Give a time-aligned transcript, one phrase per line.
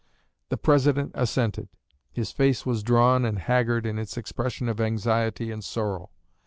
[0.49, 1.69] The President assented.
[2.11, 6.09] His face was drawn and haggard in its expression of anxiety and sorrow.